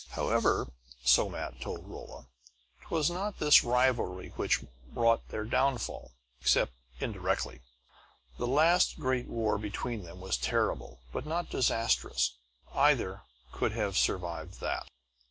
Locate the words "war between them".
9.27-10.19